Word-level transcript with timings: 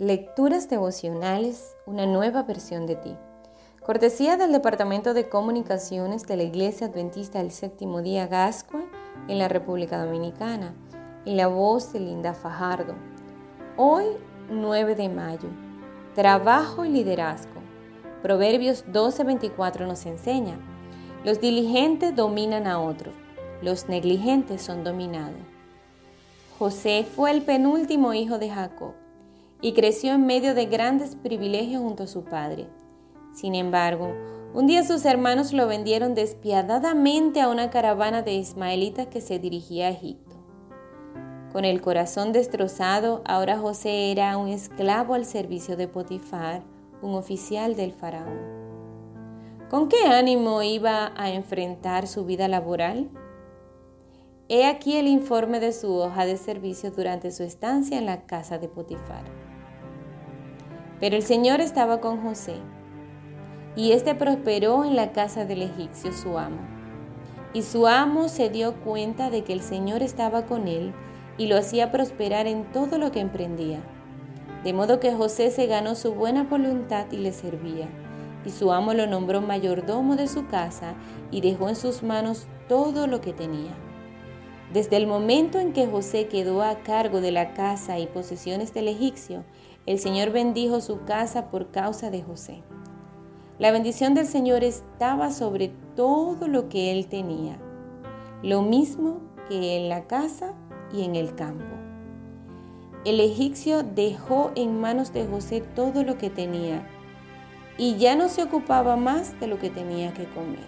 Lecturas 0.00 0.68
devocionales, 0.68 1.76
una 1.84 2.06
nueva 2.06 2.44
versión 2.44 2.86
de 2.86 2.94
ti. 2.94 3.16
Cortesía 3.84 4.36
del 4.36 4.52
Departamento 4.52 5.12
de 5.12 5.28
Comunicaciones 5.28 6.24
de 6.24 6.36
la 6.36 6.44
Iglesia 6.44 6.86
Adventista 6.86 7.40
del 7.40 7.50
Séptimo 7.50 8.00
Día 8.00 8.28
Gascue 8.28 8.86
en 9.26 9.38
la 9.38 9.48
República 9.48 10.04
Dominicana, 10.04 10.72
en 11.24 11.36
la 11.36 11.48
voz 11.48 11.92
de 11.92 11.98
Linda 11.98 12.32
Fajardo. 12.32 12.94
Hoy, 13.76 14.04
9 14.48 14.94
de 14.94 15.08
mayo. 15.08 15.48
Trabajo 16.14 16.84
y 16.84 16.90
liderazgo. 16.90 17.60
Proverbios 18.22 18.84
12:24 18.86 19.84
nos 19.88 20.06
enseña, 20.06 20.60
los 21.24 21.40
diligentes 21.40 22.14
dominan 22.14 22.68
a 22.68 22.78
otros, 22.78 23.14
los 23.62 23.88
negligentes 23.88 24.62
son 24.62 24.84
dominados. 24.84 25.42
José 26.56 27.04
fue 27.04 27.32
el 27.32 27.42
penúltimo 27.42 28.14
hijo 28.14 28.38
de 28.38 28.50
Jacob 28.50 28.94
y 29.60 29.72
creció 29.72 30.14
en 30.14 30.26
medio 30.26 30.54
de 30.54 30.66
grandes 30.66 31.16
privilegios 31.16 31.82
junto 31.82 32.04
a 32.04 32.08
su 32.08 32.24
padre. 32.24 32.68
Sin 33.32 33.54
embargo, 33.54 34.14
un 34.54 34.66
día 34.66 34.82
sus 34.84 35.04
hermanos 35.04 35.52
lo 35.52 35.66
vendieron 35.66 36.14
despiadadamente 36.14 37.40
a 37.40 37.48
una 37.48 37.70
caravana 37.70 38.22
de 38.22 38.34
ismaelitas 38.34 39.08
que 39.08 39.20
se 39.20 39.38
dirigía 39.38 39.88
a 39.88 39.90
Egipto. 39.90 40.36
Con 41.52 41.64
el 41.64 41.80
corazón 41.80 42.32
destrozado, 42.32 43.22
ahora 43.24 43.58
José 43.58 44.10
era 44.10 44.36
un 44.36 44.48
esclavo 44.48 45.14
al 45.14 45.24
servicio 45.24 45.76
de 45.76 45.88
Potifar, 45.88 46.62
un 47.02 47.14
oficial 47.14 47.74
del 47.76 47.92
faraón. 47.92 48.38
¿Con 49.70 49.88
qué 49.88 50.06
ánimo 50.06 50.62
iba 50.62 51.12
a 51.16 51.30
enfrentar 51.30 52.06
su 52.06 52.24
vida 52.24 52.48
laboral? 52.48 53.10
He 54.48 54.64
aquí 54.64 54.96
el 54.96 55.06
informe 55.06 55.60
de 55.60 55.72
su 55.72 55.94
hoja 55.94 56.24
de 56.24 56.38
servicio 56.38 56.90
durante 56.90 57.30
su 57.30 57.42
estancia 57.42 57.98
en 57.98 58.06
la 58.06 58.22
casa 58.24 58.58
de 58.58 58.68
Potifar. 58.68 59.47
Pero 61.00 61.16
el 61.16 61.22
Señor 61.22 61.60
estaba 61.60 62.00
con 62.00 62.22
José, 62.22 62.56
y 63.78 63.92
éste 63.92 64.16
prosperó 64.16 64.84
en 64.84 64.96
la 64.96 65.12
casa 65.12 65.44
del 65.44 65.62
egipcio 65.62 66.12
su 66.12 66.36
amo. 66.36 66.58
Y 67.52 67.62
su 67.62 67.86
amo 67.86 68.28
se 68.28 68.50
dio 68.50 68.74
cuenta 68.80 69.30
de 69.30 69.44
que 69.44 69.52
el 69.52 69.60
Señor 69.60 70.02
estaba 70.02 70.46
con 70.46 70.66
él 70.66 70.92
y 71.38 71.46
lo 71.46 71.56
hacía 71.56 71.92
prosperar 71.92 72.48
en 72.48 72.64
todo 72.72 72.98
lo 72.98 73.12
que 73.12 73.20
emprendía. 73.20 73.78
De 74.64 74.72
modo 74.72 74.98
que 74.98 75.12
José 75.12 75.52
se 75.52 75.66
ganó 75.66 75.94
su 75.94 76.12
buena 76.12 76.42
voluntad 76.42 77.06
y 77.12 77.18
le 77.18 77.32
servía. 77.32 77.88
Y 78.44 78.50
su 78.50 78.72
amo 78.72 78.94
lo 78.94 79.06
nombró 79.06 79.40
mayordomo 79.40 80.16
de 80.16 80.26
su 80.26 80.48
casa 80.48 80.94
y 81.30 81.40
dejó 81.40 81.68
en 81.68 81.76
sus 81.76 82.02
manos 82.02 82.48
todo 82.68 83.06
lo 83.06 83.20
que 83.20 83.32
tenía. 83.32 83.87
Desde 84.72 84.98
el 84.98 85.06
momento 85.06 85.58
en 85.58 85.72
que 85.72 85.86
José 85.86 86.28
quedó 86.28 86.62
a 86.62 86.80
cargo 86.82 87.22
de 87.22 87.32
la 87.32 87.54
casa 87.54 87.98
y 87.98 88.06
posesiones 88.06 88.74
del 88.74 88.88
egipcio, 88.88 89.44
el 89.86 89.98
Señor 89.98 90.30
bendijo 90.30 90.82
su 90.82 91.04
casa 91.04 91.50
por 91.50 91.70
causa 91.70 92.10
de 92.10 92.22
José. 92.22 92.62
La 93.58 93.72
bendición 93.72 94.12
del 94.12 94.26
Señor 94.26 94.62
estaba 94.64 95.32
sobre 95.32 95.72
todo 95.96 96.48
lo 96.48 96.68
que 96.68 96.92
él 96.92 97.06
tenía, 97.06 97.58
lo 98.42 98.60
mismo 98.60 99.22
que 99.48 99.78
en 99.78 99.88
la 99.88 100.06
casa 100.06 100.52
y 100.92 101.02
en 101.02 101.16
el 101.16 101.34
campo. 101.34 101.64
El 103.06 103.20
egipcio 103.20 103.82
dejó 103.82 104.52
en 104.54 104.78
manos 104.78 105.14
de 105.14 105.26
José 105.26 105.62
todo 105.62 106.02
lo 106.02 106.18
que 106.18 106.28
tenía 106.28 106.86
y 107.78 107.96
ya 107.96 108.16
no 108.16 108.28
se 108.28 108.42
ocupaba 108.42 108.96
más 108.96 109.40
de 109.40 109.46
lo 109.46 109.58
que 109.58 109.70
tenía 109.70 110.12
que 110.12 110.26
comer. 110.26 110.66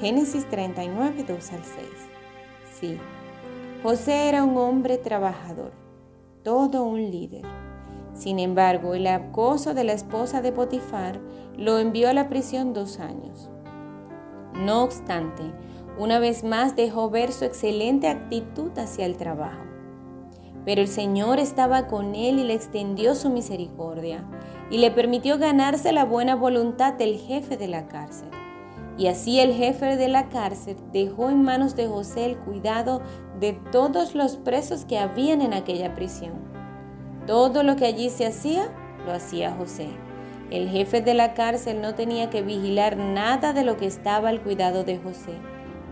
Génesis 0.00 0.48
39, 0.50 1.24
2 1.28 1.52
al 1.52 1.64
6. 1.64 2.13
Sí, 2.78 2.98
José 3.82 4.28
era 4.28 4.44
un 4.44 4.56
hombre 4.56 4.98
trabajador, 4.98 5.72
todo 6.42 6.84
un 6.84 7.10
líder 7.10 7.44
sin 8.14 8.38
embargo, 8.38 8.94
el 8.94 9.06
acoso 9.08 9.74
de 9.74 9.84
la 9.84 9.92
esposa 9.92 10.40
de 10.40 10.52
Potifar 10.52 11.20
lo 11.56 11.78
envió 11.78 12.08
a 12.08 12.12
la 12.12 12.28
prisión 12.28 12.72
dos 12.72 13.00
años. 13.00 13.50
No 14.54 14.84
obstante, 14.84 15.42
una 15.98 16.20
vez 16.20 16.44
más 16.44 16.76
dejó 16.76 17.10
ver 17.10 17.32
su 17.32 17.44
excelente 17.44 18.08
actitud 18.08 18.70
hacia 18.78 19.04
el 19.04 19.16
trabajo. 19.16 19.62
Pero 20.64 20.80
el 20.80 20.88
Señor 20.88 21.40
estaba 21.40 21.88
con 21.88 22.14
él 22.14 22.38
y 22.38 22.44
le 22.44 22.54
extendió 22.54 23.14
su 23.16 23.30
misericordia 23.30 24.24
y 24.70 24.78
le 24.78 24.90
permitió 24.92 25.36
ganarse 25.36 25.92
la 25.92 26.04
buena 26.04 26.36
voluntad 26.36 26.94
del 26.94 27.18
jefe 27.18 27.56
de 27.56 27.68
la 27.68 27.88
cárcel. 27.88 28.30
Y 28.96 29.08
así 29.08 29.40
el 29.40 29.54
jefe 29.54 29.96
de 29.96 30.08
la 30.08 30.28
cárcel 30.28 30.76
dejó 30.92 31.30
en 31.30 31.42
manos 31.42 31.74
de 31.74 31.88
José 31.88 32.26
el 32.26 32.36
cuidado 32.38 33.02
de 33.40 33.52
todos 33.72 34.14
los 34.14 34.36
presos 34.36 34.84
que 34.84 34.98
habían 34.98 35.42
en 35.42 35.52
aquella 35.52 35.94
prisión 35.94 36.54
todo 37.26 37.62
lo 37.62 37.76
que 37.76 37.86
allí 37.86 38.10
se 38.10 38.26
hacía, 38.26 38.68
lo 39.06 39.12
hacía 39.12 39.52
José. 39.52 39.88
El 40.50 40.68
jefe 40.68 41.00
de 41.00 41.14
la 41.14 41.34
cárcel 41.34 41.80
no 41.80 41.94
tenía 41.94 42.30
que 42.30 42.42
vigilar 42.42 42.96
nada 42.96 43.52
de 43.52 43.64
lo 43.64 43.76
que 43.76 43.86
estaba 43.86 44.28
al 44.28 44.42
cuidado 44.42 44.84
de 44.84 44.98
José, 44.98 45.32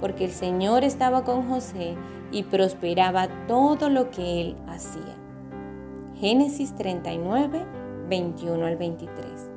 porque 0.00 0.26
el 0.26 0.30
Señor 0.30 0.84
estaba 0.84 1.24
con 1.24 1.48
José 1.48 1.96
y 2.30 2.44
prosperaba 2.44 3.28
todo 3.46 3.88
lo 3.88 4.10
que 4.10 4.40
él 4.40 4.56
hacía. 4.68 5.16
Génesis 6.16 6.74
39, 6.76 7.64
21 8.08 8.66
al 8.66 8.76
23. 8.76 9.51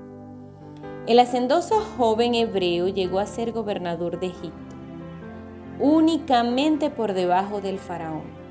El 1.07 1.19
hacendoso 1.19 1.79
joven 1.97 2.33
hebreo 2.33 2.87
llegó 2.87 3.19
a 3.19 3.27
ser 3.27 3.51
gobernador 3.51 4.19
de 4.19 4.27
Egipto, 4.27 4.75
únicamente 5.79 6.89
por 6.89 7.13
debajo 7.13 7.61
del 7.61 7.77
faraón 7.77 8.45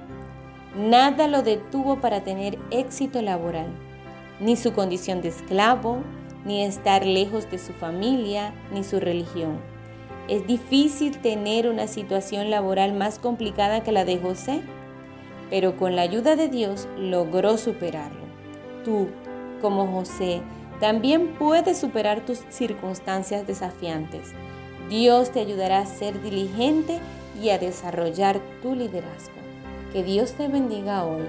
Nada 0.76 1.28
lo 1.28 1.42
detuvo 1.42 2.00
para 2.00 2.24
tener 2.24 2.58
éxito 2.72 3.22
laboral, 3.22 3.68
ni 4.40 4.56
su 4.56 4.72
condición 4.72 5.22
de 5.22 5.28
esclavo, 5.28 5.98
ni 6.44 6.64
estar 6.64 7.06
lejos 7.06 7.48
de 7.48 7.58
su 7.58 7.72
familia, 7.72 8.52
ni 8.72 8.82
su 8.82 8.98
religión. 8.98 9.60
Es 10.26 10.44
difícil 10.48 11.18
tener 11.18 11.68
una 11.68 11.86
situación 11.86 12.50
laboral 12.50 12.92
más 12.92 13.20
complicada 13.20 13.84
que 13.84 13.92
la 13.92 14.04
de 14.04 14.18
José, 14.18 14.62
pero 15.48 15.76
con 15.76 15.94
la 15.94 16.02
ayuda 16.02 16.34
de 16.34 16.48
Dios 16.48 16.88
logró 16.98 17.56
superarlo. 17.56 18.24
Tú, 18.84 19.06
como 19.60 19.86
José, 19.86 20.42
también 20.84 21.28
puedes 21.38 21.78
superar 21.78 22.26
tus 22.26 22.40
circunstancias 22.50 23.46
desafiantes. 23.46 24.34
Dios 24.90 25.32
te 25.32 25.40
ayudará 25.40 25.78
a 25.78 25.86
ser 25.86 26.20
diligente 26.20 26.98
y 27.40 27.48
a 27.48 27.58
desarrollar 27.58 28.38
tu 28.60 28.74
liderazgo. 28.74 29.32
Que 29.94 30.02
Dios 30.02 30.32
te 30.32 30.46
bendiga 30.46 31.06
hoy 31.06 31.22